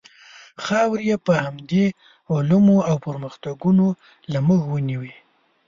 خاورې 0.63 1.03
یې 1.09 1.17
په 1.25 1.33
همدې 1.43 1.85
علومو 2.33 2.77
او 2.89 2.95
پرمختګونو 3.07 3.85
له 4.31 4.39
موږ 4.47 4.61
ونیوې. 4.67 5.13